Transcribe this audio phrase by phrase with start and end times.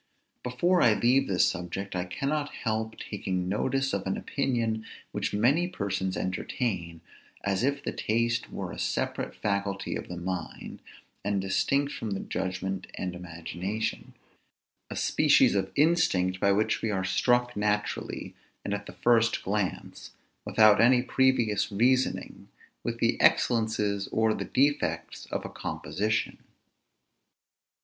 [0.41, 5.67] Before I leave this subject, I cannot help taking notice of an opinion which many
[5.67, 7.01] persons entertain,
[7.43, 10.79] as if the taste were a separate faculty of the mind,
[11.23, 14.15] and distinct from the judgment and imagination;
[14.89, 18.33] a species of instinct, by which we are struck naturally,
[18.65, 20.13] and at the first glance,
[20.45, 22.47] without any previous reasoning,
[22.83, 26.39] with the excellences or the defects of a composition.